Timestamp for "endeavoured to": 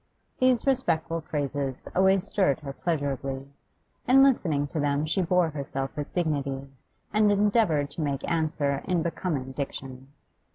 7.31-8.01